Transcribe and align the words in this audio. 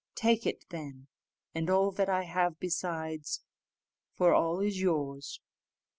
Take 0.15 0.47
it 0.47 0.65
then, 0.69 1.09
and 1.53 1.69
all 1.69 1.91
that 1.91 2.09
I 2.09 2.23
have 2.23 2.59
besides, 2.59 3.43
for 4.15 4.33
all 4.33 4.59
is 4.59 4.81
yours." 4.81 5.39